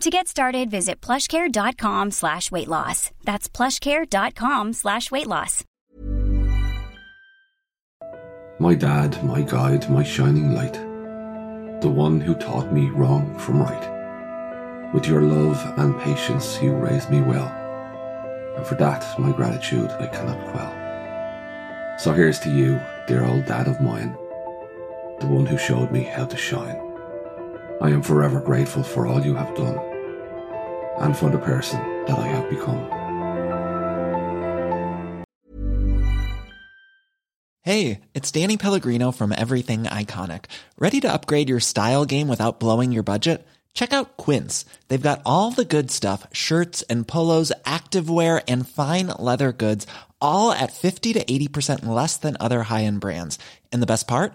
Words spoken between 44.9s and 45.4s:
got